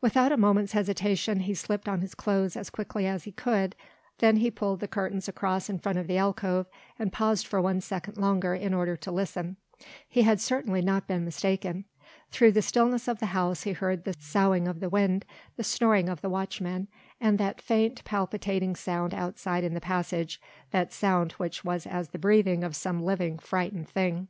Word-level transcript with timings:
Without 0.00 0.32
a 0.32 0.36
moment's 0.36 0.72
hesitation 0.72 1.38
he 1.38 1.54
slipped 1.54 1.88
on 1.88 2.00
his 2.00 2.12
clothes 2.12 2.56
as 2.56 2.68
quickly 2.68 3.06
as 3.06 3.22
he 3.22 3.30
could, 3.30 3.76
then 4.18 4.38
he 4.38 4.50
pulled 4.50 4.80
the 4.80 4.88
curtains 4.88 5.28
across 5.28 5.70
in 5.70 5.78
front 5.78 5.98
of 5.98 6.08
the 6.08 6.16
alcove 6.16 6.66
and 6.98 7.12
paused 7.12 7.46
for 7.46 7.60
one 7.60 7.80
second 7.80 8.16
longer 8.16 8.56
in 8.56 8.74
order 8.74 8.96
to 8.96 9.12
listen. 9.12 9.56
He 10.08 10.22
had 10.22 10.40
certainly 10.40 10.82
not 10.82 11.06
been 11.06 11.24
mistaken. 11.24 11.84
Through 12.32 12.50
the 12.50 12.60
stillness 12.62 13.06
of 13.06 13.20
the 13.20 13.26
house 13.26 13.62
he 13.62 13.70
heard 13.72 14.02
the 14.02 14.16
soughing 14.18 14.66
of 14.66 14.80
the 14.80 14.90
wind, 14.90 15.24
the 15.56 15.62
snoring 15.62 16.08
of 16.08 16.22
the 16.22 16.28
watchmen, 16.28 16.88
and 17.20 17.38
that 17.38 17.60
faint, 17.60 18.02
palpitating 18.02 18.74
sound 18.74 19.14
outside 19.14 19.62
in 19.62 19.74
the 19.74 19.80
passage 19.80 20.40
that 20.72 20.92
sound 20.92 21.30
which 21.34 21.64
was 21.64 21.86
as 21.86 22.08
the 22.08 22.18
breathing 22.18 22.64
of 22.64 22.74
some 22.74 23.00
living, 23.00 23.38
frightened 23.38 23.88
thing. 23.88 24.26